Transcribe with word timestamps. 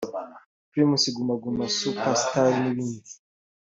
Primus 0.71 1.03
Guma 1.15 1.35
Guma 1.43 1.65
Super 1.77 2.13
Star 2.23 2.49
n’ibindi 2.61 3.11